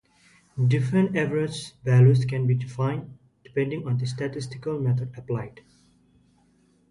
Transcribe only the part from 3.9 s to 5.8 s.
the statistical method applied.